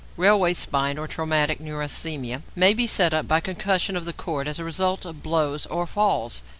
Railway 0.17 0.55
spine, 0.55 0.97
or 0.97 1.07
traumatic 1.07 1.59
neurasthenia, 1.59 2.41
may 2.55 2.73
be 2.73 2.87
set 2.87 3.13
up 3.13 3.27
by 3.27 3.39
concussion 3.39 3.95
of 3.95 4.05
the 4.05 4.13
cord 4.13 4.47
as 4.47 4.57
a 4.57 4.63
result 4.63 5.05
of 5.05 5.21
blows 5.21 5.67
or 5.67 5.85
falls. 5.85 6.41